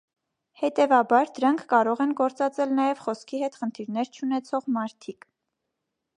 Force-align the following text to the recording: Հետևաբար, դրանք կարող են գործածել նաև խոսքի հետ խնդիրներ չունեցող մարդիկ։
Հետևաբար, 0.61 1.29
դրանք 1.35 1.61
կարող 1.73 2.01
են 2.07 2.15
գործածել 2.21 2.73
նաև 2.81 3.05
խոսքի 3.05 3.43
հետ 3.45 3.61
խնդիրներ 3.61 4.13
չունեցող 4.19 4.69
մարդիկ։ 4.81 5.31